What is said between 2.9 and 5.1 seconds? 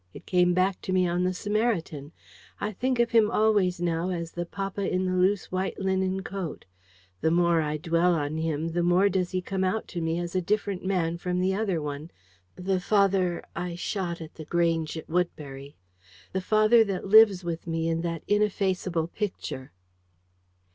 of him always now as the papa in